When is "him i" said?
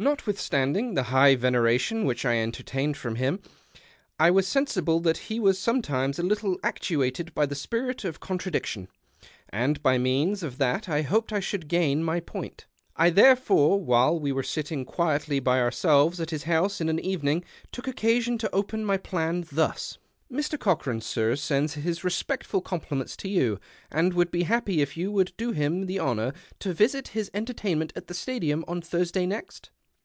3.16-4.30